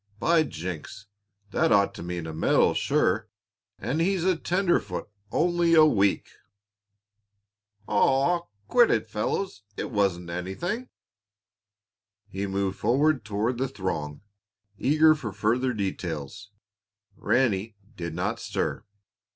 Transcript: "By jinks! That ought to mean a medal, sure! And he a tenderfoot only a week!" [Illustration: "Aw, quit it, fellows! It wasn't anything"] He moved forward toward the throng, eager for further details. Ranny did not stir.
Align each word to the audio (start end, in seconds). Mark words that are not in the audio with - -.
"By 0.19 0.41
jinks! 0.41 1.05
That 1.51 1.71
ought 1.71 1.93
to 1.93 2.01
mean 2.01 2.25
a 2.25 2.33
medal, 2.33 2.73
sure! 2.73 3.29
And 3.77 4.01
he 4.01 4.15
a 4.27 4.35
tenderfoot 4.35 5.07
only 5.31 5.75
a 5.75 5.85
week!" 5.85 6.27
[Illustration: 7.87 7.87
"Aw, 7.87 8.41
quit 8.67 8.89
it, 8.89 9.07
fellows! 9.07 9.61
It 9.77 9.91
wasn't 9.91 10.31
anything"] 10.31 10.89
He 12.27 12.47
moved 12.47 12.79
forward 12.79 13.23
toward 13.23 13.59
the 13.59 13.67
throng, 13.67 14.21
eager 14.79 15.13
for 15.13 15.31
further 15.31 15.71
details. 15.71 16.49
Ranny 17.15 17.75
did 17.95 18.15
not 18.15 18.39
stir. 18.39 18.83